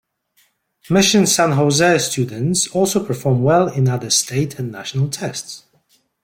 [0.89, 5.65] Mission San Jose students also perform well in other state and national tests.